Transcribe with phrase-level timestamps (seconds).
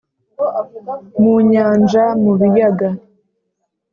[1.21, 2.89] mu nyanja, mu biyaga,